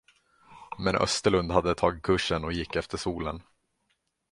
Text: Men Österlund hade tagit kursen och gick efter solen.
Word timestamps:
Men 0.79 0.95
Österlund 0.95 1.51
hade 1.51 1.75
tagit 1.75 2.03
kursen 2.03 2.43
och 2.43 2.53
gick 2.53 2.75
efter 2.75 2.97
solen. 2.97 3.41